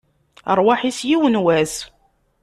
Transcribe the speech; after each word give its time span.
Rrwaḥ-is, 0.57 0.99
yiwen 1.09 1.37
n 1.39 1.41
wass! 1.43 1.75